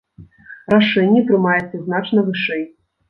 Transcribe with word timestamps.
Рашэнне 0.73 1.21
прымаецца 1.29 1.83
значна 1.85 2.19
вышэй. 2.31 2.65